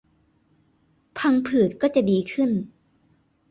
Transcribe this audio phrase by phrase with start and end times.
[1.19, 2.51] พังผืดก็จะดีขึ้น